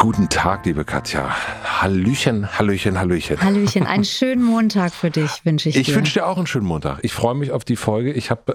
[0.00, 1.28] Guten Tag, liebe Katja.
[1.62, 3.38] Hallöchen, Hallöchen, Hallöchen.
[3.42, 5.80] Hallöchen, einen schönen Montag für dich wünsche ich dir.
[5.82, 7.00] Ich wünsche dir auch einen schönen Montag.
[7.02, 8.10] Ich freue mich auf die Folge.
[8.10, 8.54] Ich habe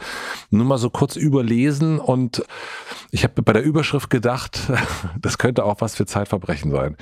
[0.49, 2.43] nur mal so kurz überlesen und
[3.15, 4.59] ich habe bei der Überschrift gedacht,
[5.21, 6.97] das könnte auch was für Zeitverbrechen sein.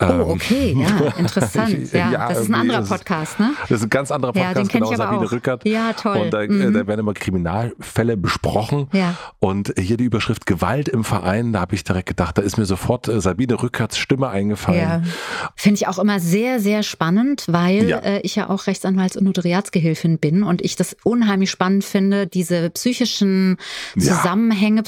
[0.00, 1.92] Oh, ähm, okay, ja, interessant.
[1.92, 3.52] Ja, ja das ist ein anderer Podcast, ne?
[3.62, 5.32] Das ist ein ganz anderer Podcast, ja, den genau, ich Sabine auch.
[5.32, 5.66] Rückert.
[5.66, 6.18] Ja, toll.
[6.18, 6.74] Und da, äh, mhm.
[6.74, 8.88] da, werden immer Kriminalfälle besprochen.
[8.92, 9.16] Ja.
[9.38, 12.66] Und hier die Überschrift Gewalt im Verein, da habe ich direkt gedacht, da ist mir
[12.66, 15.04] sofort äh, Sabine Rückerts Stimme eingefallen gefallen.
[15.04, 15.50] Ja.
[15.56, 17.98] Finde ich auch immer sehr, sehr spannend, weil ja.
[17.98, 22.70] Äh, ich ja auch Rechtsanwalts- und Notariatsgehilfin bin und ich das unheimlich spannend finde, diese
[22.70, 23.56] psychischen
[23.98, 24.82] Zusammenhänge, ja.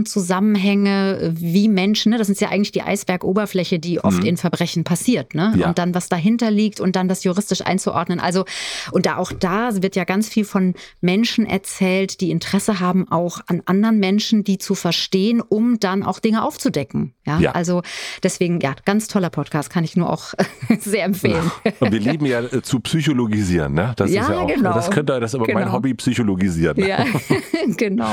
[0.00, 4.26] Psychologischen Zusammenhänge, wie Menschen, ne, das ist ja eigentlich die Eisbergoberfläche, die oft mhm.
[4.26, 5.52] in Verbrechen passiert, ne?
[5.66, 8.20] Und dann, was dahinter liegt und dann das juristisch einzuordnen.
[8.20, 8.44] Also,
[8.92, 13.40] und da auch da wird ja ganz viel von Menschen erzählt, die Interesse haben, auch
[13.46, 17.14] an anderen Menschen, die zu verstehen, um dann auch Dinge aufzudecken.
[17.26, 17.50] Ja, ja.
[17.52, 17.82] also
[18.22, 20.34] deswegen, ja, ganz toller Podcast, kann ich nur auch
[20.80, 21.50] sehr empfehlen.
[21.80, 23.92] Und wir lieben ja äh, zu psychologisieren, ne?
[23.96, 24.74] Das ja, ist ja auch, genau.
[24.74, 25.60] das könnte das ist aber genau.
[25.60, 26.78] mein Hobby, psychologisieren.
[26.78, 27.04] Ja,
[27.76, 28.10] genau.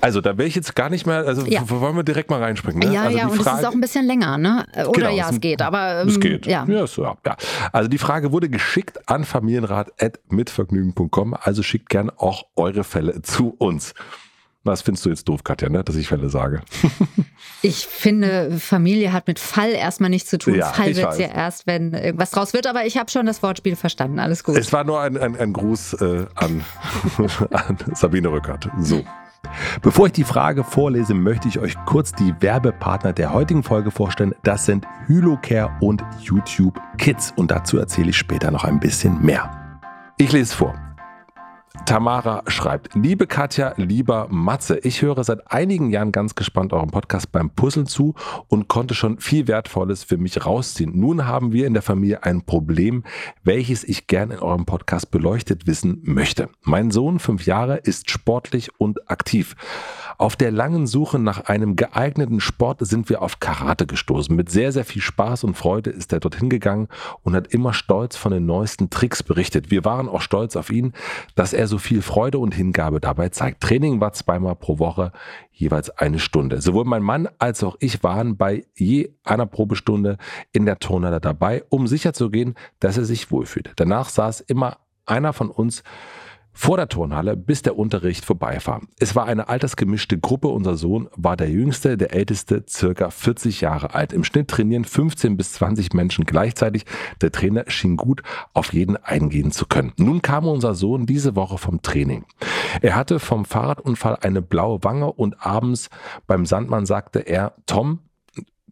[0.00, 1.62] Also da wäre ich jetzt gar nicht mehr, also ja.
[1.68, 2.92] wollen wir direkt mal reinspringen, ne?
[2.94, 4.66] Ja, also ja, und Frage, es ist auch ein bisschen länger, ne?
[4.74, 6.02] Oder genau, ja, es geht, aber.
[6.02, 6.46] Ähm, es geht.
[6.46, 6.64] Ja.
[6.66, 7.16] Ja, so, ja.
[7.72, 13.94] Also die Frage wurde geschickt an familienrat.mitvergnügen.com, also schickt gern auch eure Fälle zu uns.
[14.62, 15.82] Was findest du jetzt doof, Katja, ne?
[15.82, 16.60] dass ich Fälle sage?
[17.62, 20.54] ich finde, Familie hat mit Fall erstmal nichts zu tun.
[20.54, 23.42] Ja, Fall wird es ja erst, wenn irgendwas draus wird, aber ich habe schon das
[23.42, 24.18] Wortspiel verstanden.
[24.18, 24.58] Alles gut.
[24.58, 26.62] Es war nur ein, ein, ein Gruß äh, an,
[27.52, 28.68] an Sabine Rückert.
[28.80, 29.02] So.
[29.82, 34.34] Bevor ich die Frage vorlese, möchte ich euch kurz die Werbepartner der heutigen Folge vorstellen.
[34.42, 39.50] Das sind Hylocare und YouTube Kids und dazu erzähle ich später noch ein bisschen mehr.
[40.18, 40.89] Ich lese vor.
[41.86, 47.32] Tamara schreibt, liebe Katja, lieber Matze, ich höre seit einigen Jahren ganz gespannt eurem Podcast
[47.32, 48.14] beim Puzzeln zu
[48.48, 50.98] und konnte schon viel Wertvolles für mich rausziehen.
[50.98, 53.04] Nun haben wir in der Familie ein Problem,
[53.42, 56.48] welches ich gern in eurem Podcast beleuchtet wissen möchte.
[56.62, 59.56] Mein Sohn, fünf Jahre, ist sportlich und aktiv.
[60.20, 64.36] Auf der langen Suche nach einem geeigneten Sport sind wir auf Karate gestoßen.
[64.36, 66.88] Mit sehr, sehr viel Spaß und Freude ist er dorthin gegangen
[67.22, 69.70] und hat immer stolz von den neuesten Tricks berichtet.
[69.70, 70.92] Wir waren auch stolz auf ihn,
[71.36, 73.62] dass er so viel Freude und Hingabe dabei zeigt.
[73.62, 75.12] Training war zweimal pro Woche,
[75.52, 76.60] jeweils eine Stunde.
[76.60, 80.18] Sowohl mein Mann als auch ich waren bei je einer Probestunde
[80.52, 83.72] in der Turnhalle dabei, um sicherzugehen, dass er sich wohlfühlt.
[83.76, 84.76] Danach saß immer
[85.06, 85.82] einer von uns
[86.52, 88.80] vor der Turnhalle, bis der Unterricht vorbei war.
[88.98, 90.48] Es war eine altersgemischte Gruppe.
[90.48, 94.12] Unser Sohn war der jüngste, der älteste, circa 40 Jahre alt.
[94.12, 96.84] Im Schnitt trainieren 15 bis 20 Menschen gleichzeitig.
[97.20, 98.22] Der Trainer schien gut
[98.52, 99.92] auf jeden eingehen zu können.
[99.96, 102.24] Nun kam unser Sohn diese Woche vom Training.
[102.80, 105.88] Er hatte vom Fahrradunfall eine blaue Wange und abends
[106.26, 108.00] beim Sandmann sagte er, Tom,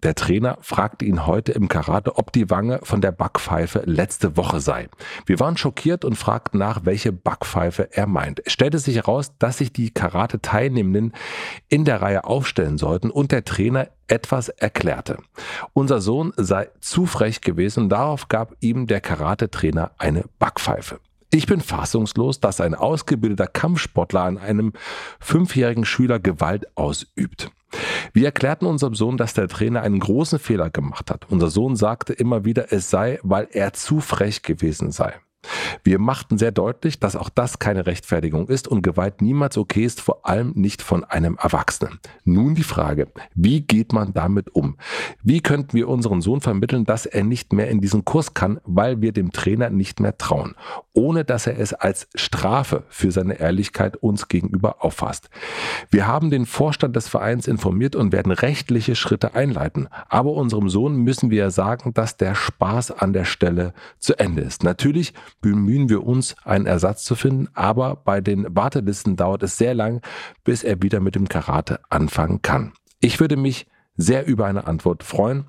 [0.02, 4.60] der Trainer fragte ihn heute im Karate, ob die Wange von der Backpfeife letzte Woche
[4.60, 4.88] sei.
[5.26, 8.40] Wir waren schockiert und fragten nach, welche Backpfeife er meint.
[8.44, 11.12] Es stellte sich heraus, dass sich die Karate-Teilnehmenden
[11.68, 15.18] in der Reihe aufstellen sollten und der Trainer etwas erklärte.
[15.72, 21.00] Unser Sohn sei zu frech gewesen und darauf gab ihm der Karate-Trainer eine Backpfeife.
[21.30, 24.72] Ich bin fassungslos, dass ein ausgebildeter Kampfsportler an einem
[25.20, 27.50] fünfjährigen Schüler Gewalt ausübt.
[28.12, 31.26] Wir erklärten unserem Sohn, dass der Trainer einen großen Fehler gemacht hat.
[31.30, 35.14] Unser Sohn sagte immer wieder, es sei, weil er zu frech gewesen sei.
[35.84, 40.00] Wir machten sehr deutlich, dass auch das keine Rechtfertigung ist und Gewalt niemals okay ist,
[40.00, 41.98] vor allem nicht von einem Erwachsenen.
[42.24, 44.76] Nun die Frage, wie geht man damit um?
[45.22, 49.00] Wie könnten wir unseren Sohn vermitteln, dass er nicht mehr in diesen Kurs kann, weil
[49.00, 50.54] wir dem Trainer nicht mehr trauen,
[50.92, 55.30] ohne dass er es als Strafe für seine Ehrlichkeit uns gegenüber auffasst?
[55.90, 59.88] Wir haben den Vorstand des Vereins informiert und werden rechtliche Schritte einleiten.
[60.08, 64.64] Aber unserem Sohn müssen wir sagen, dass der Spaß an der Stelle zu Ende ist.
[64.64, 69.74] Natürlich bemühen wir uns, einen Ersatz zu finden, aber bei den Wartelisten dauert es sehr
[69.74, 70.00] lang,
[70.44, 72.72] bis er wieder mit dem Karate anfangen kann.
[73.00, 73.66] Ich würde mich
[73.96, 75.46] sehr über eine Antwort freuen.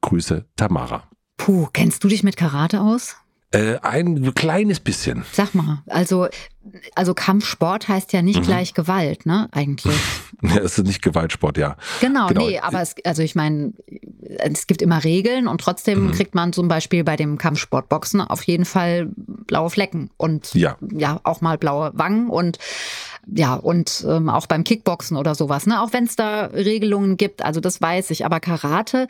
[0.00, 1.04] Grüße, Tamara.
[1.36, 3.16] Puh, kennst du dich mit Karate aus?
[3.52, 5.24] Äh, ein kleines bisschen.
[5.32, 6.28] Sag mal, also,
[6.94, 8.44] also Kampfsport heißt ja nicht mhm.
[8.44, 9.48] gleich Gewalt, ne?
[9.50, 9.96] Eigentlich.
[10.42, 11.76] es ist nicht Gewaltsport, ja.
[12.00, 12.46] Genau, genau.
[12.46, 13.72] nee, aber es, also ich meine,
[14.38, 16.12] es gibt immer Regeln und trotzdem mhm.
[16.12, 20.76] kriegt man zum Beispiel bei dem Kampfsport Boxen auf jeden Fall blaue Flecken und ja,
[20.92, 22.58] ja auch mal blaue Wangen und
[23.26, 25.82] ja, und ähm, auch beim Kickboxen oder sowas, ne?
[25.82, 28.24] Auch wenn es da Regelungen gibt, also das weiß ich.
[28.24, 29.08] Aber Karate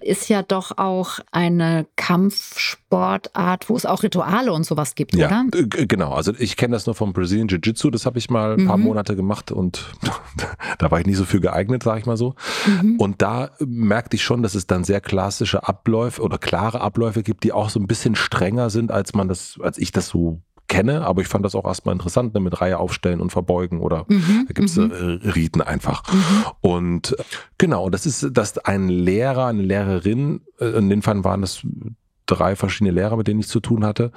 [0.00, 5.44] ist ja doch auch eine Kampfsportart, wo es auch Rituale und sowas gibt, ja, oder?
[5.68, 8.76] Genau, also ich kenne das nur vom Brazilian Jiu-Jitsu, das habe ich mal ein paar
[8.76, 8.84] mhm.
[8.84, 9.92] Monate gemacht und
[10.78, 12.34] da war ich nicht so für geeignet, sage ich mal so.
[12.66, 12.96] Mhm.
[12.98, 17.44] Und da merkte ich schon, dass es dann sehr klassische Abläufe oder klare Abläufe gibt,
[17.44, 20.42] die auch so ein bisschen strenger sind, als man das, als ich das so
[20.72, 24.06] kenne, aber ich fand das auch erstmal interessant, ne, mit Reihe aufstellen und verbeugen oder
[24.08, 24.90] mhm, da gibt es mhm.
[24.90, 26.02] äh, Riten einfach.
[26.10, 26.44] Mhm.
[26.62, 27.22] Und äh,
[27.58, 31.62] genau, das ist, dass ein Lehrer, eine Lehrerin, äh, in den Fall waren das
[32.32, 34.12] drei verschiedene Lehrer, mit denen ich zu tun hatte,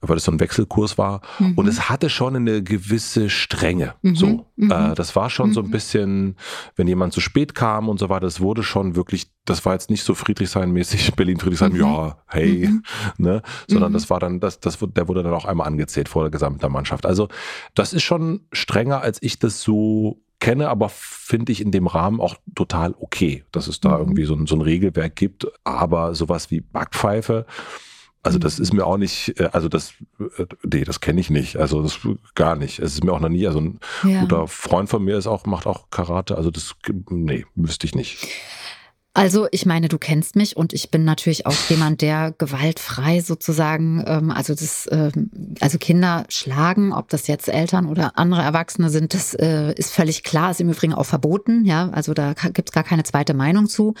[0.00, 1.20] weil es so ein Wechselkurs war.
[1.38, 1.54] Mhm.
[1.54, 3.94] Und es hatte schon eine gewisse Strenge.
[4.02, 4.16] Mhm.
[4.16, 4.70] So, mhm.
[4.70, 5.70] Äh, das war schon so ein mhm.
[5.70, 6.36] bisschen,
[6.76, 9.90] wenn jemand zu spät kam und so weiter, das wurde schon wirklich, das war jetzt
[9.90, 11.80] nicht so Friedrichshain-mäßig, Berlin-Friedrichshain, mhm.
[11.80, 12.70] ja, hey,
[13.18, 16.30] ne, sondern das war dann, das, das, der wurde dann auch einmal angezählt vor der
[16.30, 17.06] gesamten Mannschaft.
[17.06, 17.28] Also,
[17.74, 22.20] das ist schon strenger, als ich das so kenne, aber finde ich in dem Rahmen
[22.20, 23.98] auch total okay, dass es da mhm.
[23.98, 25.46] irgendwie so ein, so ein Regelwerk gibt.
[25.64, 27.46] Aber sowas wie Backpfeife,
[28.22, 31.56] also das ist mir auch nicht, äh, also das, äh, nee, das kenne ich nicht.
[31.56, 31.98] Also das
[32.34, 32.78] gar nicht.
[32.78, 34.20] Es ist mir auch noch nie, also ein ja.
[34.20, 36.36] guter Freund von mir ist auch, macht auch Karate.
[36.36, 36.74] Also das,
[37.08, 38.28] nee, wüsste ich nicht.
[39.12, 44.04] Also ich meine, du kennst mich und ich bin natürlich auch jemand, der gewaltfrei sozusagen,
[44.06, 45.30] ähm, also das, ähm,
[45.60, 50.22] also Kinder schlagen, ob das jetzt Eltern oder andere Erwachsene sind, das äh, ist völlig
[50.22, 53.94] klar, ist im Übrigen auch verboten, ja, also da gibt's gar keine zweite Meinung zu.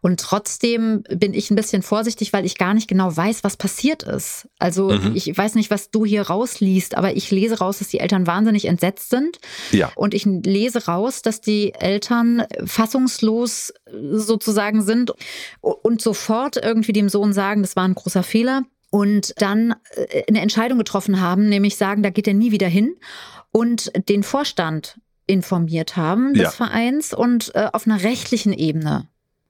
[0.00, 4.04] Und trotzdem bin ich ein bisschen vorsichtig, weil ich gar nicht genau weiß, was passiert
[4.04, 4.48] ist.
[4.60, 5.12] Also mhm.
[5.16, 8.66] ich weiß nicht, was du hier rausliest, aber ich lese raus, dass die Eltern wahnsinnig
[8.66, 9.40] entsetzt sind.
[9.72, 9.90] Ja.
[9.96, 15.12] Und ich lese raus, dass die Eltern fassungslos sozusagen sind
[15.60, 20.40] und sofort irgendwie dem Sohn sagen, das war ein großer Fehler und dann äh, eine
[20.40, 22.96] Entscheidung getroffen haben, nämlich sagen, da geht er nie wieder hin
[23.50, 26.50] und den Vorstand informiert haben des ja.
[26.50, 29.08] Vereins und äh, auf einer rechtlichen Ebene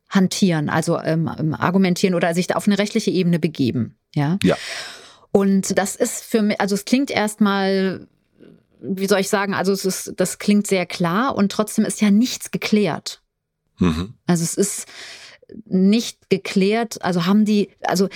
[0.09, 3.97] hantieren, also ähm, ähm argumentieren oder sich auf eine rechtliche Ebene begeben.
[4.15, 4.39] Ja.
[4.43, 4.57] ja.
[5.33, 8.07] Und das ist für mich, also es klingt erstmal,
[8.81, 12.11] wie soll ich sagen, also es ist, das klingt sehr klar und trotzdem ist ja
[12.11, 13.22] nichts geklärt.
[13.83, 14.15] Mhm.
[14.27, 14.87] Also es ist
[15.67, 18.09] nicht geklärt, also haben die, also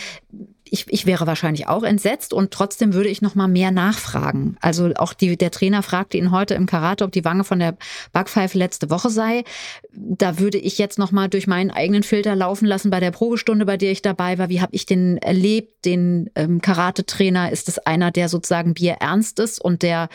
[0.71, 4.57] ich, ich wäre wahrscheinlich auch entsetzt und trotzdem würde ich noch mal mehr nachfragen.
[4.61, 7.77] Also auch die, der Trainer fragte ihn heute im Karate, ob die Wange von der
[8.13, 9.45] Backpfeife letzte Woche sei.
[9.93, 13.67] Da würde ich jetzt noch mal durch meinen eigenen Filter laufen lassen bei der Probestunde,
[13.67, 14.49] bei der ich dabei war.
[14.49, 17.53] Wie habe ich den erlebt, den ähm, Karate-Trainer?
[17.53, 20.09] Ist es einer, der sozusagen Bier ernst ist und der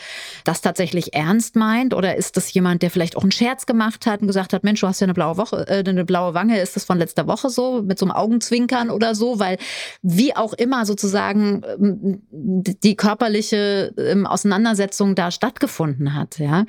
[0.44, 1.94] das tatsächlich ernst meint?
[1.94, 4.80] Oder ist das jemand, der vielleicht auch einen Scherz gemacht hat und gesagt hat, Mensch,
[4.80, 7.48] du hast ja eine blaue Woche, äh, eine blaue Wange, ist das von letzter Woche
[7.48, 9.38] so, mit so einem Augenzwinkern oder so?
[9.38, 9.58] Weil
[10.02, 16.38] wie auch immer sozusagen ähm, die körperliche ähm, Auseinandersetzung da stattgefunden hat.
[16.38, 16.64] Ja,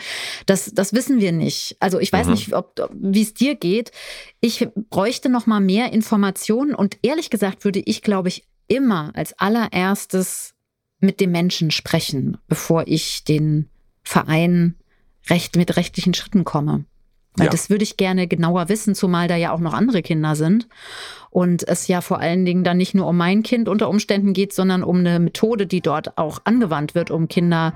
[0.45, 1.77] das, das wissen wir nicht.
[1.79, 2.33] Also ich weiß mhm.
[2.33, 3.91] nicht, ob, wie es dir geht.
[4.41, 9.37] Ich bräuchte noch mal mehr Informationen und ehrlich gesagt würde ich, glaube ich, immer als
[9.39, 10.53] allererstes
[10.99, 13.69] mit dem Menschen sprechen, bevor ich den
[14.03, 14.75] Verein
[15.29, 16.85] recht mit rechtlichen Schritten komme.
[17.35, 17.51] Weil ja.
[17.51, 20.67] das würde ich gerne genauer wissen, zumal da ja auch noch andere Kinder sind.
[21.31, 24.53] Und es ja vor allen Dingen dann nicht nur um mein Kind unter Umständen geht,
[24.53, 27.73] sondern um eine Methode, die dort auch angewandt wird, um Kinder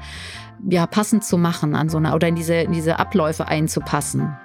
[0.70, 4.38] ja passend zu machen an so einer oder in diese, in diese Abläufe einzupassen.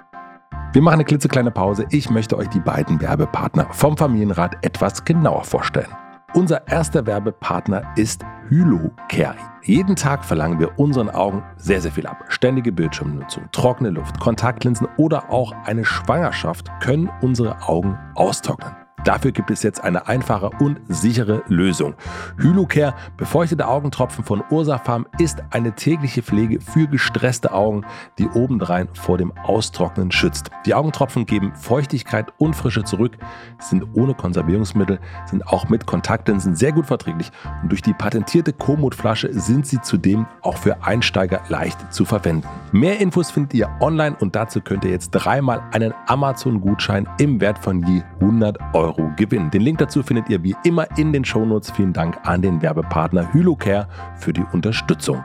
[0.73, 1.85] Wir machen eine klitzekleine Pause.
[1.91, 5.95] Ich möchte euch die beiden Werbepartner vom Familienrat etwas genauer vorstellen.
[6.35, 9.37] Unser erster Werbepartner ist Hylocare.
[9.61, 12.25] Jeden Tag verlangen wir unseren Augen sehr, sehr viel ab.
[12.27, 18.82] Ständige Bildschirmnutzung, trockene Luft, Kontaktlinsen oder auch eine Schwangerschaft können unsere Augen austrocknen.
[19.03, 21.95] Dafür gibt es jetzt eine einfache und sichere Lösung.
[22.37, 27.85] Hylocare befeuchtete Augentropfen von Ursafarm ist eine tägliche Pflege für gestresste Augen,
[28.17, 30.51] die obendrein vor dem Austrocknen schützt.
[30.65, 33.17] Die Augentropfen geben Feuchtigkeit und Frische zurück,
[33.59, 37.31] sind ohne Konservierungsmittel, sind auch mit Kontaktlinsen sehr gut verträglich
[37.61, 42.47] und durch die patentierte Komoot-Flasche sind sie zudem auch für Einsteiger leicht zu verwenden.
[42.71, 47.59] Mehr Infos findet ihr online und dazu könnt ihr jetzt dreimal einen Amazon-Gutschein im Wert
[47.59, 49.51] von je 100 Euro gewinnen.
[49.51, 51.71] Den Link dazu findet ihr wie immer in den Shownotes.
[51.71, 55.23] Vielen Dank an den Werbepartner Hylocare für die Unterstützung.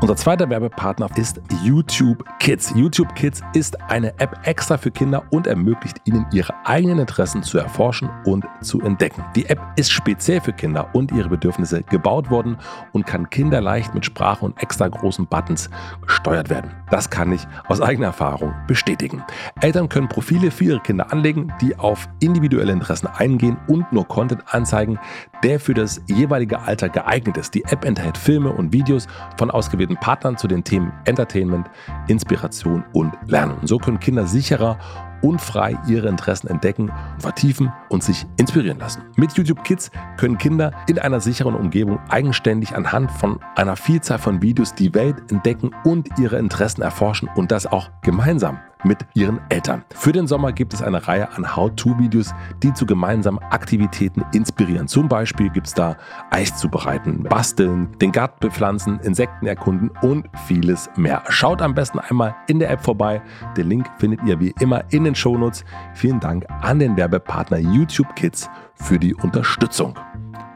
[0.00, 2.72] Unser zweiter Werbepartner ist YouTube Kids.
[2.76, 7.58] YouTube Kids ist eine App extra für Kinder und ermöglicht ihnen ihre eigenen Interessen zu
[7.58, 9.24] erforschen und zu entdecken.
[9.34, 12.58] Die App ist speziell für Kinder und ihre Bedürfnisse gebaut worden
[12.92, 15.68] und kann kinderleicht mit Sprache und extra großen Buttons
[16.06, 16.70] gesteuert werden.
[16.92, 19.24] Das kann ich aus eigener Erfahrung bestätigen.
[19.60, 24.44] Eltern können Profile für ihre Kinder anlegen, die auf individuelle Interessen eingehen und nur Content
[24.54, 25.00] anzeigen,
[25.42, 27.54] der für das jeweilige Alter geeignet ist.
[27.54, 31.68] Die App enthält Filme und Videos von ausgewählten ausgewählten Partnern zu den Themen Entertainment,
[32.08, 33.58] Inspiration und Lernen.
[33.58, 34.78] Und so können Kinder sicherer
[35.20, 39.02] und frei ihre Interessen entdecken, vertiefen und sich inspirieren lassen.
[39.16, 44.42] Mit YouTube Kids können Kinder in einer sicheren Umgebung eigenständig anhand von einer Vielzahl von
[44.42, 49.84] Videos die Welt entdecken und ihre Interessen erforschen und das auch gemeinsam mit ihren Eltern.
[49.94, 54.88] Für den Sommer gibt es eine Reihe an How-To-Videos, die zu gemeinsamen Aktivitäten inspirieren.
[54.88, 55.96] Zum Beispiel gibt es da
[56.30, 61.22] Eis zubereiten, basteln, den Garten bepflanzen, Insekten erkunden und vieles mehr.
[61.28, 63.22] Schaut am besten einmal in der App vorbei.
[63.56, 65.64] Den Link findet ihr wie immer in den Shownotes.
[65.94, 69.98] Vielen Dank an den Werbepartner YouTube Kids für die Unterstützung.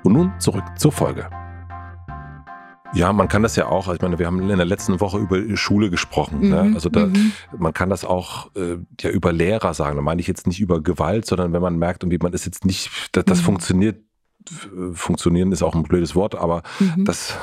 [0.04, 1.41] Und nun zurück zur Folge.
[2.94, 5.56] Ja, man kann das ja auch, ich meine, wir haben in der letzten Woche über
[5.56, 6.40] Schule gesprochen.
[6.40, 6.62] Ne?
[6.62, 6.74] Mhm, ne?
[6.74, 7.32] Also da, mhm.
[7.56, 9.96] man kann das auch äh, ja über Lehrer sagen.
[9.96, 12.64] Da meine ich jetzt nicht über Gewalt, sondern wenn man merkt, irgendwie man ist jetzt
[12.64, 13.44] nicht, das, das mhm.
[13.44, 14.00] funktioniert,
[14.92, 17.04] funktionieren ist auch ein blödes Wort, aber mhm.
[17.04, 17.36] das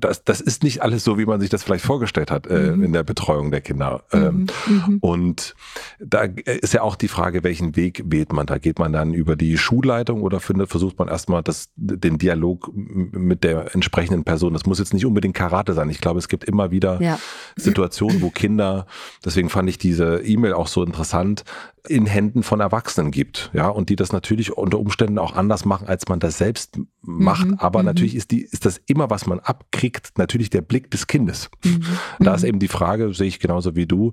[0.00, 2.84] das, das ist nicht alles so, wie man sich das vielleicht vorgestellt hat äh, mhm.
[2.84, 4.02] in der Betreuung der Kinder.
[4.12, 4.74] Ähm, mhm.
[4.74, 4.98] mhm.
[5.00, 5.54] Und
[5.98, 8.58] da ist ja auch die Frage, welchen Weg wählt man da?
[8.58, 13.44] Geht man dann über die Schulleitung oder findet, versucht man erstmal das, den Dialog mit
[13.44, 14.52] der entsprechenden Person?
[14.52, 15.90] Das muss jetzt nicht unbedingt Karate sein.
[15.90, 17.18] Ich glaube, es gibt immer wieder ja.
[17.56, 18.86] Situationen, wo Kinder,
[19.24, 21.44] deswegen fand ich diese E-Mail auch so interessant,
[21.88, 25.88] in Händen von Erwachsenen gibt, ja, und die das natürlich unter Umständen auch anders machen,
[25.88, 27.46] als man das selbst macht.
[27.46, 27.86] Mhm, Aber mhm.
[27.86, 31.50] natürlich ist die, ist das immer, was man abkriegt, natürlich der Blick des Kindes.
[31.64, 31.84] Mhm,
[32.18, 32.48] da ist mhm.
[32.48, 34.12] eben die Frage, sehe ich genauso wie du,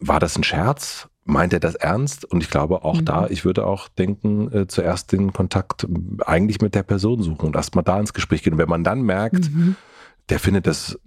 [0.00, 1.08] war das ein Scherz?
[1.26, 2.26] Meint er das ernst?
[2.26, 3.04] Und ich glaube auch mhm.
[3.06, 5.86] da, ich würde auch denken, äh, zuerst den Kontakt
[6.26, 8.54] eigentlich mit der Person suchen und erstmal da ins Gespräch gehen.
[8.54, 9.76] Und wenn man dann merkt, mhm.
[10.28, 10.98] der findet das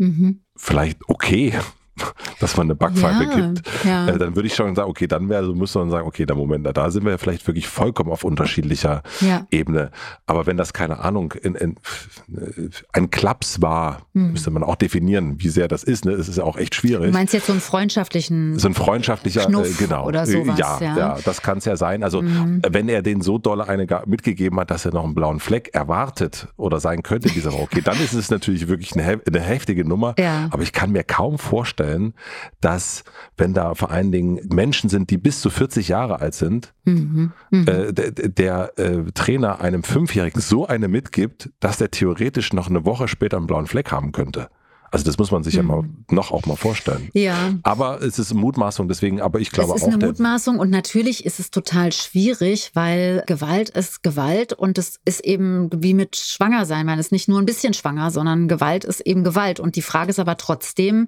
[0.55, 1.53] vielleicht okay,
[2.39, 4.07] dass man eine Backpfeife ja, gibt, ja.
[4.07, 6.35] Äh, dann würde ich schon sagen, okay, dann wäre, so müsste man sagen, okay, der
[6.35, 9.45] Moment, da sind wir ja vielleicht wirklich vollkommen auf unterschiedlicher ja.
[9.51, 9.91] Ebene.
[10.25, 11.75] Aber wenn das, keine Ahnung, in, in,
[12.93, 14.31] ein Klaps war, hm.
[14.31, 16.05] müsste man auch definieren, wie sehr das ist.
[16.05, 16.11] Ne?
[16.11, 17.07] Es ist ja auch echt schwierig.
[17.07, 20.05] Du meinst jetzt so einen freundschaftlichen So ein freundschaftlicher, äh, Schnuff genau.
[20.05, 21.17] Oder sowas, ja, ja, ja.
[21.23, 22.03] das kann es ja sein.
[22.03, 22.61] Also mhm.
[22.67, 26.47] wenn er den so doll eine mitgegeben hat, dass er noch einen blauen Fleck erwartet
[26.57, 30.13] oder sein könnte, dieser okay, dann ist es natürlich wirklich eine, eine heftige Nummer.
[30.17, 30.47] Ja.
[30.51, 32.13] Aber ich kann mir kaum vorstellen, vorstellen,
[32.61, 33.03] dass
[33.37, 37.31] wenn da vor allen Dingen Menschen sind, die bis zu 40 Jahre alt sind, mhm,
[37.51, 37.67] mhm.
[37.67, 42.85] äh, der, der äh, Trainer einem Fünfjährigen so eine mitgibt, dass der theoretisch noch eine
[42.85, 44.49] Woche später einen blauen Fleck haben könnte.
[44.97, 45.59] Also das muss man sich mhm.
[45.59, 47.09] ja mal noch auch mal vorstellen.
[47.13, 47.53] Ja.
[47.61, 49.75] Aber es ist Mutmaßung, deswegen, aber ich glaube auch.
[49.75, 54.53] Es ist auch eine Mutmaßung und natürlich ist es total schwierig, weil Gewalt ist Gewalt
[54.53, 56.87] und es ist eben wie mit Schwangersein.
[56.87, 59.59] Man ist nicht nur ein bisschen schwanger, sondern Gewalt ist eben Gewalt.
[59.59, 61.07] Und die Frage ist aber trotzdem,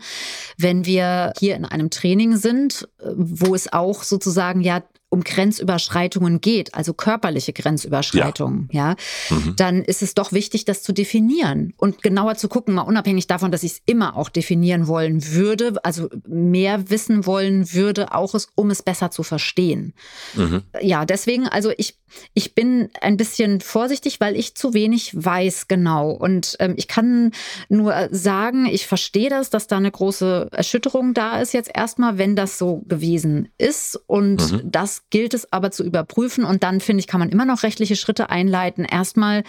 [0.58, 6.76] wenn wir hier in einem Training sind, wo es auch sozusagen ja um Grenzüberschreitungen geht,
[6.76, 8.96] also körperliche Grenzüberschreitungen, ja,
[9.30, 9.56] ja mhm.
[9.56, 13.52] dann ist es doch wichtig, das zu definieren und genauer zu gucken, mal unabhängig davon,
[13.52, 18.50] dass ich es immer auch definieren wollen würde, also mehr wissen wollen würde, auch es,
[18.56, 19.94] um es besser zu verstehen.
[20.36, 20.64] Mhm.
[20.82, 21.98] Ja, deswegen, also ich,
[22.34, 26.12] ich bin ein bisschen vorsichtig, weil ich zu wenig weiß genau.
[26.12, 27.32] Und ähm, ich kann
[27.68, 32.36] nur sagen, ich verstehe das, dass da eine große Erschütterung da ist jetzt erstmal, wenn
[32.36, 34.00] das so gewesen ist.
[34.08, 34.72] Und mhm.
[34.72, 37.96] das gilt es aber zu überprüfen und dann, finde ich, kann man immer noch rechtliche
[37.96, 38.86] Schritte einleiten.
[38.86, 39.44] Erstmal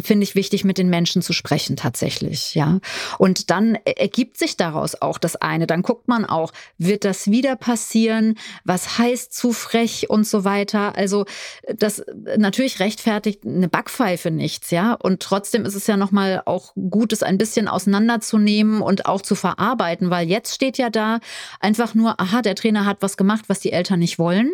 [0.00, 2.80] finde ich wichtig, mit den Menschen zu sprechen tatsächlich, ja.
[3.18, 5.66] Und dann ergibt sich daraus auch das eine.
[5.66, 8.36] Dann guckt man auch, wird das wieder passieren?
[8.64, 10.96] Was heißt zu frech und so weiter?
[10.96, 11.26] Also
[11.76, 12.02] das
[12.36, 14.94] natürlich rechtfertigt eine Backpfeife nichts, ja.
[14.94, 19.34] Und trotzdem ist es ja nochmal auch gut, es ein bisschen auseinanderzunehmen und auch zu
[19.34, 21.20] verarbeiten, weil jetzt steht ja da
[21.60, 24.52] einfach nur, aha, der Trainer hat was gemacht, was die Eltern nicht wollen.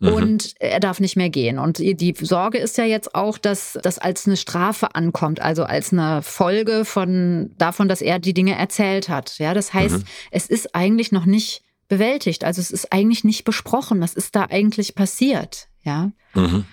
[0.00, 0.08] Mhm.
[0.08, 1.58] Und er darf nicht mehr gehen.
[1.58, 5.92] Und die Sorge ist ja jetzt auch, dass das als eine Strafe ankommt, also als
[5.92, 9.38] eine Folge von davon, dass er die Dinge erzählt hat.
[9.38, 10.04] Ja, das heißt, mhm.
[10.30, 12.44] es ist eigentlich noch nicht bewältigt.
[12.44, 14.00] Also es ist eigentlich nicht besprochen.
[14.00, 15.68] Was ist da eigentlich passiert?
[15.82, 16.10] Ja.
[16.34, 16.64] Mhm.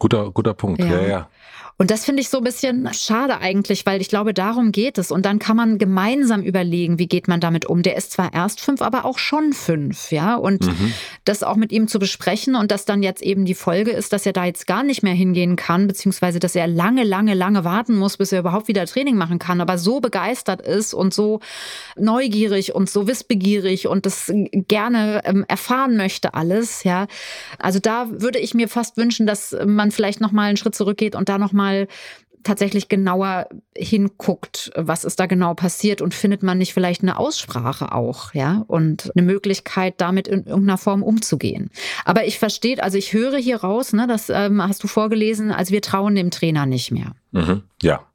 [0.00, 0.80] Guter, guter Punkt.
[0.80, 0.86] ja.
[0.86, 1.06] ja.
[1.06, 1.28] ja.
[1.76, 5.10] Und das finde ich so ein bisschen schade eigentlich, weil ich glaube, darum geht es.
[5.10, 7.82] Und dann kann man gemeinsam überlegen, wie geht man damit um.
[7.82, 10.36] Der ist zwar erst fünf, aber auch schon fünf, ja.
[10.36, 10.92] Und mhm.
[11.24, 14.24] das auch mit ihm zu besprechen und dass dann jetzt eben die Folge ist, dass
[14.24, 17.96] er da jetzt gar nicht mehr hingehen kann, beziehungsweise dass er lange, lange, lange warten
[17.96, 21.40] muss, bis er überhaupt wieder Training machen kann, aber so begeistert ist und so
[21.96, 24.32] neugierig und so wissbegierig und das
[24.68, 27.08] gerne ähm, erfahren möchte alles, ja.
[27.58, 31.16] Also da würde ich mir fast wünschen, dass man vielleicht noch mal einen Schritt zurückgeht
[31.16, 31.88] und da noch mal mal
[32.42, 37.92] tatsächlich genauer hinguckt, was ist da genau passiert und findet man nicht vielleicht eine Aussprache
[37.92, 41.70] auch, ja, und eine Möglichkeit, damit in irgendeiner Form umzugehen.
[42.04, 45.72] Aber ich verstehe, also ich höre hier raus, ne, das ähm, hast du vorgelesen, also
[45.72, 47.14] wir trauen dem Trainer nicht mehr.
[47.32, 48.06] Mhm, ja,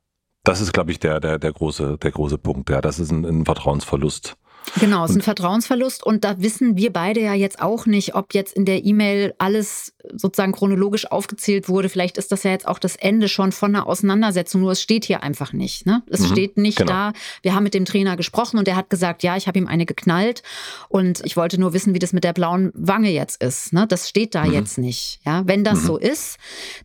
[0.43, 2.69] das ist, glaube ich, der, der, der, große, der große Punkt.
[2.69, 4.37] Ja, das ist ein, ein Vertrauensverlust.
[4.79, 8.35] Genau, es ist ein Vertrauensverlust und da wissen wir beide ja jetzt auch nicht, ob
[8.35, 11.89] jetzt in der E-Mail alles sozusagen chronologisch aufgezählt wurde.
[11.89, 15.05] Vielleicht ist das ja jetzt auch das Ende schon von einer Auseinandersetzung, nur es steht
[15.05, 15.85] hier einfach nicht.
[15.85, 16.03] Ne?
[16.09, 16.91] Es mhm, steht nicht genau.
[16.91, 19.67] da, wir haben mit dem Trainer gesprochen und der hat gesagt, ja, ich habe ihm
[19.67, 20.41] eine geknallt
[20.87, 23.73] und ich wollte nur wissen, wie das mit der blauen Wange jetzt ist.
[23.73, 23.87] Ne?
[23.87, 24.53] Das steht da mhm.
[24.53, 25.19] jetzt nicht.
[25.25, 25.43] Ja?
[25.45, 25.87] Wenn das mhm.
[25.87, 26.37] so ist,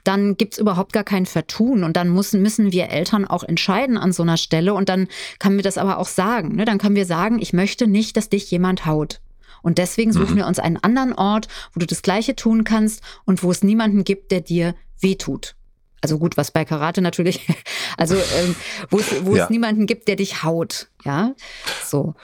[0.02, 3.96] dann gibt es überhaupt gar kein Vertun und dann müssen, müssen wir Eltern auch entscheiden
[3.96, 6.56] an so einer Stelle und dann kann mir das aber auch sagen.
[6.56, 6.64] Ne?
[6.64, 9.20] Dann können wir sagen, ich möchte nicht, dass dich jemand haut.
[9.64, 10.36] Und deswegen suchen mhm.
[10.36, 14.04] wir uns einen anderen Ort, wo du das Gleiche tun kannst und wo es niemanden
[14.04, 15.56] gibt, der dir wehtut.
[16.02, 17.48] Also gut, was bei Karate natürlich,
[17.96, 18.54] also ähm,
[18.90, 19.44] wo, es, wo ja.
[19.44, 20.88] es niemanden gibt, der dich haut.
[21.04, 21.34] Ja,
[21.82, 22.14] so.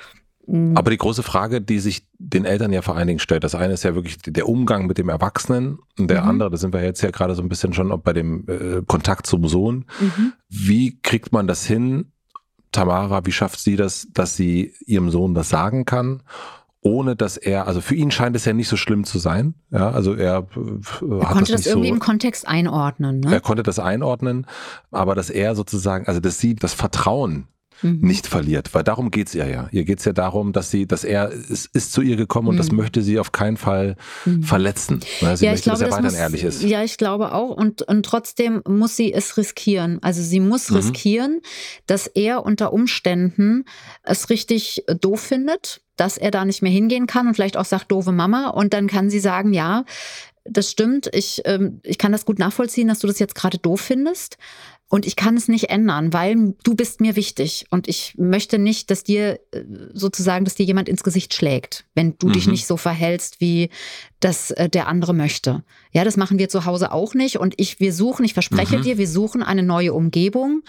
[0.47, 0.77] Mhm.
[0.77, 3.73] Aber die große Frage, die sich den Eltern ja vor allen Dingen stellt, das eine
[3.73, 6.29] ist ja wirklich der Umgang mit dem Erwachsenen und der mhm.
[6.29, 9.27] andere, da sind wir jetzt ja gerade so ein bisschen schon bei dem äh, Kontakt
[9.27, 9.87] zum Sohn.
[9.99, 10.35] Mhm.
[10.51, 12.13] Wie kriegt man das hin,
[12.73, 16.23] Tamara, wie schafft sie das, dass sie ihrem Sohn das sagen kann?
[16.83, 19.55] Ohne dass er, also für ihn scheint es ja nicht so schlimm zu sein.
[19.71, 23.21] Ja, also er, äh, er konnte das, das irgendwie so, im Kontext einordnen.
[23.21, 23.33] Ne?
[23.35, 24.47] Er konnte das einordnen,
[24.91, 27.49] aber dass er sozusagen, also dass sie das Vertrauen
[27.83, 27.99] mhm.
[28.01, 29.69] nicht verliert, weil darum geht's ihr ja.
[29.73, 32.71] Ihr geht's ja darum, dass sie, dass er ist, ist zu ihr gekommen und das
[32.71, 32.79] mhm.
[32.79, 34.43] möchte sie auf keinen Fall mhm.
[34.43, 35.01] verletzen.
[35.21, 36.63] Weil sie ja, möchte, glaube, dass er weiterhin muss, ehrlich ist.
[36.63, 39.99] Ja, ich glaube auch und, und trotzdem muss sie es riskieren.
[40.03, 40.77] Also sie muss mhm.
[40.77, 41.41] riskieren,
[41.87, 43.65] dass er unter Umständen
[44.03, 47.93] es richtig doof findet, dass er da nicht mehr hingehen kann und vielleicht auch sagt,
[47.93, 48.49] doofe Mama.
[48.49, 49.85] Und dann kann sie sagen, ja,
[50.45, 53.83] das stimmt, ich, ähm, ich kann das gut nachvollziehen, dass du das jetzt gerade doof
[53.83, 54.39] findest.
[54.89, 57.67] Und ich kann es nicht ändern, weil du bist mir wichtig.
[57.71, 62.17] Und ich möchte nicht, dass dir äh, sozusagen, dass dir jemand ins Gesicht schlägt, wenn
[62.19, 62.33] du mhm.
[62.33, 63.69] dich nicht so verhältst, wie
[64.21, 65.63] das äh, der andere möchte.
[65.93, 67.39] Ja, das machen wir zu Hause auch nicht.
[67.39, 68.83] Und ich, wir suchen, ich verspreche mhm.
[68.83, 70.63] dir, wir suchen eine neue Umgebung.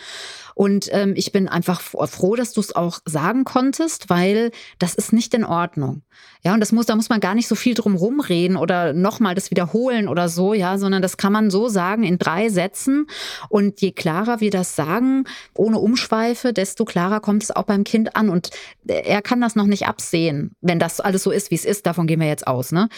[0.56, 5.14] Und ähm, ich bin einfach froh, dass du es auch sagen konntest, weil das ist
[5.14, 6.02] nicht in Ordnung.
[6.44, 9.36] Ja, und das muss, da muss man gar nicht so viel drum rumreden oder nochmal
[9.36, 13.08] das wiederholen oder so, ja, sondern das kann man so sagen in drei Sätzen.
[13.50, 18.16] Und je klarer wir das sagen, ohne Umschweife, desto klarer kommt es auch beim Kind
[18.16, 18.30] an.
[18.30, 18.50] Und
[18.88, 21.86] er kann das noch nicht absehen, wenn das alles so ist, wie es ist.
[21.86, 22.90] Davon gehen wir jetzt aus, ne?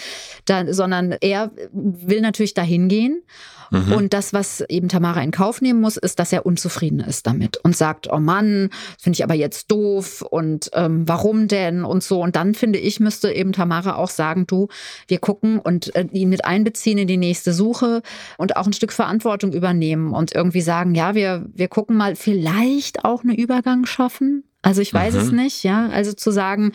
[0.45, 3.23] Da, sondern er will natürlich dahin gehen.
[3.73, 3.91] Mhm.
[3.91, 7.57] Und das, was eben Tamara in Kauf nehmen muss, ist, dass er unzufrieden ist damit
[7.57, 12.21] und sagt, oh Mann, finde ich aber jetzt doof und ähm, warum denn und so.
[12.21, 14.67] Und dann finde ich, müsste eben Tamara auch sagen, du,
[15.07, 18.03] wir gucken und äh, ihn mit einbeziehen in die nächste Suche
[18.37, 23.03] und auch ein Stück Verantwortung übernehmen und irgendwie sagen, ja, wir, wir gucken mal, vielleicht
[23.03, 24.43] auch eine Übergang schaffen.
[24.61, 25.19] Also ich weiß mhm.
[25.19, 25.89] es nicht, ja.
[25.89, 26.71] Also zu sagen,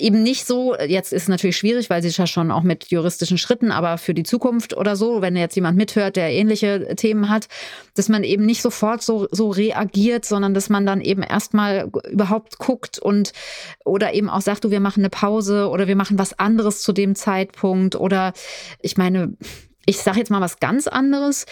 [0.00, 3.38] eben nicht so, jetzt ist es natürlich schwierig, weil sie ja schon auch mit juristischen
[3.38, 7.48] Schritten, aber für die Zukunft oder so, wenn jetzt jemand mithört, der ähnliche Themen hat,
[7.94, 12.58] dass man eben nicht sofort so, so reagiert, sondern dass man dann eben erstmal überhaupt
[12.58, 13.32] guckt und
[13.84, 16.92] oder eben auch sagt, du, wir machen eine Pause oder wir machen was anderes zu
[16.92, 18.32] dem Zeitpunkt oder
[18.80, 19.36] ich meine,
[19.86, 21.46] ich sage jetzt mal was ganz anderes.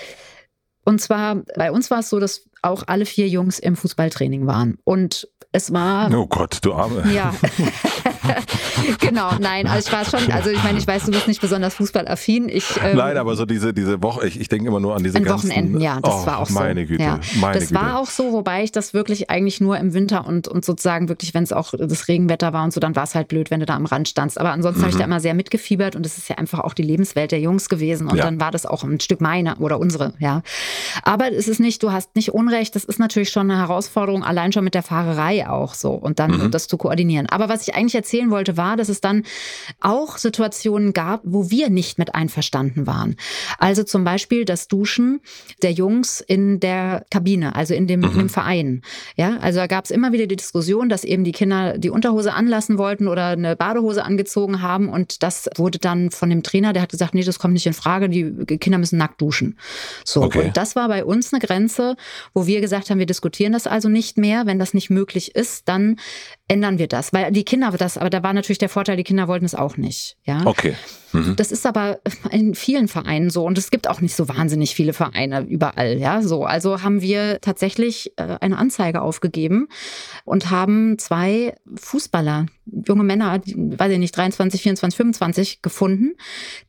[0.85, 4.79] Und zwar, bei uns war es so, dass auch alle vier Jungs im Fußballtraining waren.
[4.85, 6.11] Und es war.
[6.15, 7.13] Oh Gott, du Arme.
[7.13, 7.35] Ja.
[9.01, 11.75] genau, nein, also ich war schon, also ich meine, ich weiß, du bist nicht besonders
[11.75, 12.49] fußballaffin.
[12.49, 15.19] Ich, ähm, nein, aber so diese, diese Woche, ich, ich denke immer nur an diese
[15.19, 16.89] an ganzen, Wochenenden, ja, das oh, war auch meine so.
[16.89, 17.21] Güte, ja.
[17.41, 17.81] meine das Güte.
[17.81, 21.35] war auch so, wobei ich das wirklich eigentlich nur im Winter und, und sozusagen wirklich,
[21.35, 23.67] wenn es auch das Regenwetter war und so, dann war es halt blöd, wenn du
[23.67, 24.41] da am Rand standst.
[24.41, 24.85] Aber ansonsten mhm.
[24.85, 27.41] habe ich da immer sehr mitgefiebert und es ist ja einfach auch die Lebenswelt der
[27.41, 28.25] Jungs gewesen und ja.
[28.25, 30.43] dann war das auch ein Stück meine oder unsere, ja.
[31.03, 34.53] Aber es ist nicht, du hast nicht Unrecht, das ist natürlich schon eine Herausforderung, allein
[34.53, 36.51] schon mit der Fahrerei auch so und dann mhm.
[36.51, 37.27] das zu koordinieren.
[37.29, 39.25] Aber was ich eigentlich erzählen wollte, war, dass es dann
[39.81, 43.17] auch Situationen gab, wo wir nicht mit einverstanden waren.
[43.59, 45.21] Also zum Beispiel das Duschen
[45.63, 48.07] der Jungs in der Kabine, also in dem, mhm.
[48.07, 48.83] in dem Verein.
[49.17, 52.33] Ja, also da gab es immer wieder die Diskussion, dass eben die Kinder die Unterhose
[52.33, 56.83] anlassen wollten oder eine Badehose angezogen haben und das wurde dann von dem Trainer, der
[56.83, 59.59] hat gesagt, nee, das kommt nicht in Frage, die Kinder müssen nackt duschen.
[60.05, 60.47] So, okay.
[60.47, 61.97] und das war bei uns eine Grenze,
[62.35, 64.47] wo wir gesagt haben, wir diskutieren das also nicht mehr.
[64.47, 65.97] Wenn das nicht möglich ist, dann
[66.49, 67.13] ändern wir das.
[67.13, 69.77] Weil die Kinder das, aber da war natürlich der Vorteil, die Kinder wollten es auch
[69.77, 70.17] nicht.
[70.25, 70.45] Ja?
[70.47, 70.75] Okay.
[71.13, 71.37] Mhm.
[71.37, 74.93] Das ist aber in vielen Vereinen so und es gibt auch nicht so wahnsinnig viele
[74.93, 76.45] Vereine überall, ja, so.
[76.45, 79.69] Also haben wir tatsächlich äh, eine Anzeige aufgegeben
[80.25, 86.15] und haben zwei Fußballer, junge Männer, weiß ich nicht, 23, 24, 25 gefunden,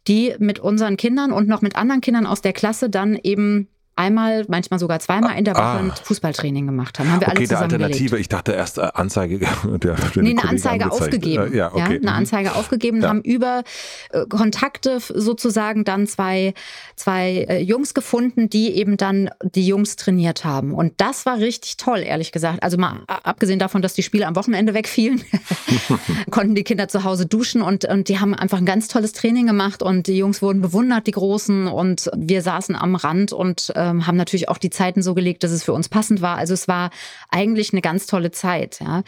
[0.07, 3.67] die mit unseren Kindern und noch mit anderen Kindern aus der Klasse dann eben
[3.99, 5.77] einmal, manchmal sogar zweimal in der Woche ah.
[5.77, 7.11] ein Fußballtraining gemacht haben.
[7.11, 9.39] Haben wir okay, alle zusammen der Alternative, ich dachte erst äh, Anzeige.
[9.79, 11.13] Der, der nee, eine Anzeige angezeigt.
[11.13, 11.53] aufgegeben.
[11.53, 11.79] Äh, ja, okay.
[11.79, 12.07] ja, eine mhm.
[12.07, 13.09] Anzeige aufgegeben, ja.
[13.09, 13.63] haben über
[14.11, 16.53] äh, Kontakte sozusagen dann zwei,
[16.95, 20.73] zwei äh, Jungs gefunden, die eben dann die Jungs trainiert haben.
[20.73, 22.63] Und das war richtig toll, ehrlich gesagt.
[22.63, 25.23] Also mal abgesehen davon, dass die Spiele am Wochenende wegfielen,
[26.31, 29.47] konnten die Kinder zu Hause duschen und, und die haben einfach ein ganz tolles Training
[29.47, 31.67] gemacht und die Jungs wurden bewundert, die Großen.
[31.67, 35.43] Und wir saßen am Rand und äh, ähm, haben natürlich auch die Zeiten so gelegt,
[35.43, 36.37] dass es für uns passend war.
[36.37, 36.91] Also es war
[37.29, 38.79] eigentlich eine ganz tolle Zeit.
[38.79, 39.03] Ja.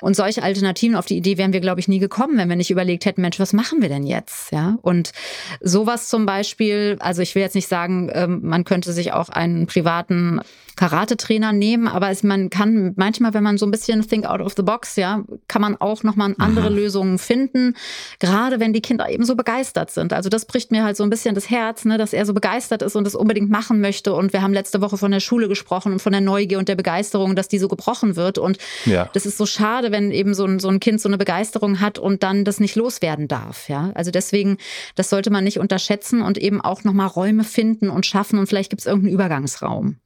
[0.00, 2.70] Und solche Alternativen auf die Idee wären wir, glaube ich, nie gekommen, wenn wir nicht
[2.70, 4.52] überlegt hätten, Mensch, was machen wir denn jetzt?
[4.52, 4.78] Ja.
[4.82, 5.12] Und
[5.60, 9.66] sowas zum Beispiel, also ich will jetzt nicht sagen, ähm, man könnte sich auch einen
[9.66, 10.40] privaten
[10.76, 14.54] Karate-Trainer nehmen, aber es, man kann manchmal, wenn man so ein bisschen think out of
[14.56, 16.76] the box, ja, kann man auch nochmal andere mhm.
[16.76, 17.74] Lösungen finden,
[18.18, 20.12] gerade wenn die Kinder eben so begeistert sind.
[20.12, 22.82] Also das bricht mir halt so ein bisschen das Herz, ne, dass er so begeistert
[22.82, 25.92] ist und es unbedingt machen möchte und wir haben letzte Woche von der Schule gesprochen
[25.92, 28.38] und von der Neugier und der Begeisterung, dass die so gebrochen wird.
[28.38, 29.08] Und ja.
[29.12, 31.98] das ist so schade, wenn eben so ein, so ein Kind so eine Begeisterung hat
[31.98, 33.68] und dann das nicht loswerden darf.
[33.68, 33.90] Ja?
[33.94, 34.58] Also deswegen,
[34.94, 38.70] das sollte man nicht unterschätzen und eben auch nochmal Räume finden und schaffen und vielleicht
[38.70, 39.96] gibt es irgendeinen Übergangsraum.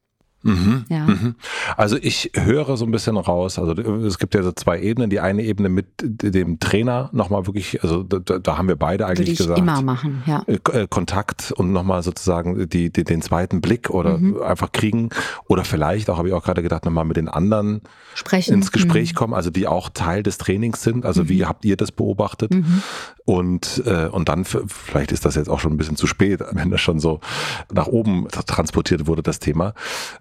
[0.43, 1.05] Mhm, ja.
[1.05, 1.35] Mhm.
[1.75, 5.09] Also ich höre so ein bisschen raus, also es gibt ja so zwei Ebenen.
[5.09, 9.19] Die eine Ebene mit dem Trainer nochmal wirklich, also da, da, haben wir beide eigentlich
[9.19, 9.59] Würde ich gesagt.
[9.59, 10.43] immer machen, ja.
[10.47, 14.41] Äh, äh, Kontakt und nochmal sozusagen die, die, den zweiten Blick oder mhm.
[14.41, 15.09] einfach kriegen.
[15.47, 17.81] Oder vielleicht auch, habe ich auch gerade gedacht, nochmal mit den anderen
[18.13, 18.53] Sprechen.
[18.53, 19.17] ins Gespräch mhm.
[19.17, 21.05] kommen, also die auch Teil des Trainings sind.
[21.05, 21.49] Also wie mhm.
[21.49, 22.53] habt ihr das beobachtet?
[22.53, 22.83] Mhm.
[23.25, 26.71] Und, äh, und dann, vielleicht ist das jetzt auch schon ein bisschen zu spät, wenn
[26.71, 27.19] das schon so
[27.73, 29.73] nach oben transportiert wurde, das Thema.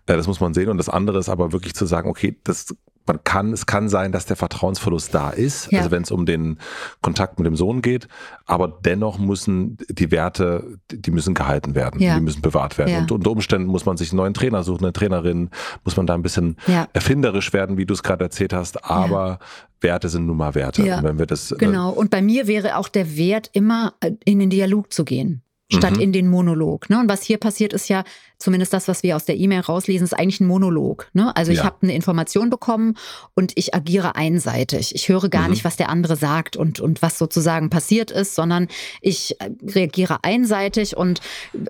[0.06, 0.68] Äh, das muss man sehen.
[0.68, 2.74] Und das andere ist aber wirklich zu sagen, okay, das
[3.06, 5.78] man kann, es kann sein, dass der Vertrauensverlust da ist, ja.
[5.78, 6.58] also wenn es um den
[7.02, 8.08] Kontakt mit dem Sohn geht,
[8.46, 12.16] aber dennoch müssen die Werte, die müssen gehalten werden, ja.
[12.16, 12.90] die müssen bewahrt werden.
[12.90, 12.98] Ja.
[12.98, 15.50] Und unter Umständen muss man sich einen neuen Trainer suchen, eine Trainerin,
[15.84, 16.56] muss man da ein bisschen
[16.92, 19.38] erfinderisch werden, wie du es gerade erzählt hast, aber
[19.80, 20.82] Werte sind nun mal Werte.
[20.82, 24.12] Und wenn wir das, äh, genau, und bei mir wäre auch der Wert immer äh,
[24.24, 26.00] in den Dialog zu gehen statt mhm.
[26.00, 26.88] in den Monolog.
[26.90, 27.00] Ne?
[27.00, 28.04] Und was hier passiert, ist ja,
[28.38, 31.08] zumindest das, was wir aus der E-Mail rauslesen, ist eigentlich ein Monolog.
[31.12, 31.34] Ne?
[31.36, 31.64] Also ich ja.
[31.64, 32.96] habe eine Information bekommen
[33.34, 34.94] und ich agiere einseitig.
[34.94, 35.50] Ich höre gar mhm.
[35.50, 38.68] nicht, was der andere sagt und, und was sozusagen passiert ist, sondern
[39.00, 41.20] ich äh, reagiere einseitig und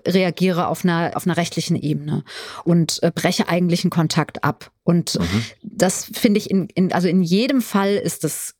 [0.05, 2.23] reagiere auf einer, auf einer rechtlichen Ebene
[2.63, 4.71] und äh, breche eigentlich einen Kontakt ab.
[4.83, 5.43] Und mhm.
[5.63, 8.55] das finde ich, in, in, also in jedem Fall ist das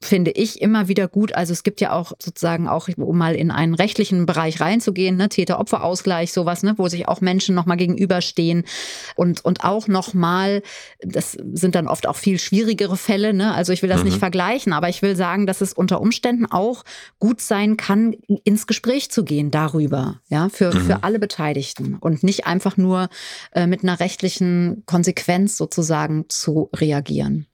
[0.00, 1.34] finde ich immer wieder gut.
[1.34, 5.28] Also es gibt ja auch sozusagen auch, um mal in einen rechtlichen Bereich reinzugehen, ne,
[5.28, 8.64] Täter-Opfer-Ausgleich, sowas, ne, wo sich auch Menschen Menschen nochmal gegenüberstehen
[9.14, 10.62] und, und auch nochmal,
[11.00, 13.54] das sind dann oft auch viel schwierigere Fälle, ne?
[13.54, 14.06] also ich will das mhm.
[14.06, 16.84] nicht vergleichen, aber ich will sagen, dass es unter Umständen auch
[17.18, 20.80] gut sein kann, ins Gespräch zu gehen darüber, ja, für, mhm.
[20.80, 23.08] für alle Beteiligten und nicht einfach nur
[23.52, 27.46] äh, mit einer rechtlichen Konsequenz sozusagen zu reagieren.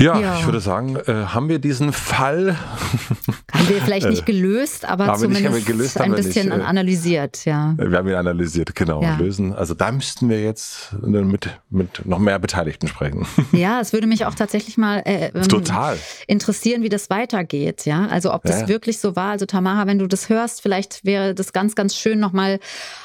[0.00, 2.56] Ja, ja, ich würde sagen, äh, haben wir diesen Fall.
[3.52, 7.44] Haben wir vielleicht nicht äh, gelöst, aber zumindest nicht, gelöst, ein bisschen nicht, äh, analysiert,
[7.44, 7.74] ja.
[7.76, 9.02] Wir haben ihn analysiert, genau.
[9.02, 9.16] Ja.
[9.16, 9.52] Lösen.
[9.52, 13.26] Also da müssten wir jetzt mit, mit noch mehr Beteiligten sprechen.
[13.52, 15.98] Ja, es würde mich auch tatsächlich mal äh, ähm, Total.
[16.26, 18.06] interessieren, wie das weitergeht, ja.
[18.06, 18.68] Also ob das ja.
[18.68, 19.32] wirklich so war.
[19.32, 22.60] Also Tamara, wenn du das hörst, vielleicht wäre das ganz, ganz schön nochmal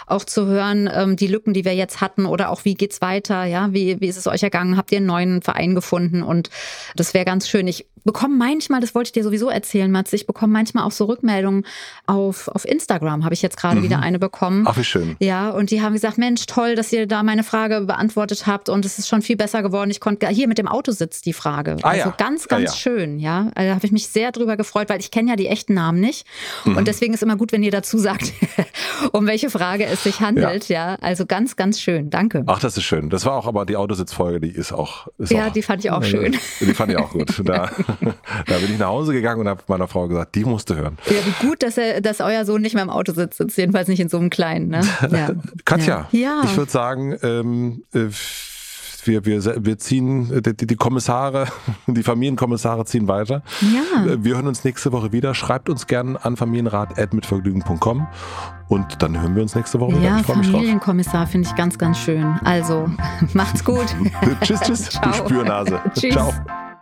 [0.08, 3.46] auch zu hören, ähm, die Lücken, die wir jetzt hatten oder auch wie geht's weiter,
[3.46, 3.74] ja.
[3.74, 4.78] Wie, wie ist es euch ergangen?
[4.78, 6.50] Habt ihr einen neuen Verein gefunden und
[6.96, 7.68] Das wäre ganz schön.
[7.68, 11.06] Ich bekomme manchmal, das wollte ich dir sowieso erzählen, Mats, ich bekomme manchmal auch so
[11.06, 11.66] Rückmeldungen
[12.06, 13.84] auf, auf Instagram, habe ich jetzt gerade mhm.
[13.84, 14.66] wieder eine bekommen.
[14.68, 15.18] Ach, wie schön.
[15.20, 18.86] Ja, und die haben gesagt, Mensch, toll, dass ihr da meine Frage beantwortet habt und
[18.86, 19.90] es ist schon viel besser geworden.
[19.90, 21.78] Ich konnte hier mit dem Autositz die Frage.
[21.82, 22.16] Ah, also ja.
[22.16, 22.76] ganz, ganz ja, ja.
[22.76, 23.52] schön, ja.
[23.56, 26.00] Also, da habe ich mich sehr drüber gefreut, weil ich kenne ja die echten Namen
[26.00, 26.28] nicht.
[26.64, 26.78] Mhm.
[26.78, 28.34] Und deswegen ist immer gut, wenn ihr dazu sagt,
[29.12, 30.70] um welche Frage es sich handelt.
[30.70, 30.96] Ja.
[31.02, 32.10] Also ganz, ganz schön.
[32.10, 32.44] Danke.
[32.48, 33.10] Ach, das ist schön.
[33.10, 35.08] Das war auch aber die Autositzfolge, die ist auch.
[35.18, 36.36] Ist ja, auch, die fand ich auch schön.
[36.60, 37.42] Die fand ich auch gut.
[37.46, 37.70] Da,
[38.48, 40.98] da bin ich nach Hause gegangen und habe meiner Frau gesagt, die musste hören.
[41.06, 44.00] Ja, wie gut, dass, er, dass euer Sohn nicht mehr im Auto sitzt, jedenfalls nicht
[44.00, 44.70] in so einem kleinen.
[44.70, 44.82] Ne?
[45.16, 45.30] Ja.
[45.64, 46.42] Katja, ja.
[46.44, 48.10] ich würde sagen, ähm, äh,
[49.08, 51.48] wir, wir, wir ziehen, die, die Kommissare,
[51.88, 53.44] die Familienkommissare ziehen weiter.
[53.62, 54.24] Ja.
[54.24, 55.34] Wir hören uns nächste Woche wieder.
[55.34, 58.08] Schreibt uns gerne an familienrat.mitvergnügen.com
[58.68, 60.04] und dann hören wir uns nächste Woche wieder.
[60.04, 62.26] Ja, Familienkommissar finde ich ganz, ganz schön.
[62.44, 62.90] Also,
[63.34, 63.86] macht's gut.
[64.42, 65.80] tschüss, tschüss, du Spürnase.
[65.94, 66.14] tschüss.
[66.14, 66.34] Ciao.